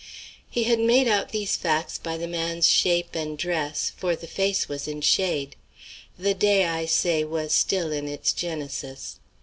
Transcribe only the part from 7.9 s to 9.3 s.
in its genesis.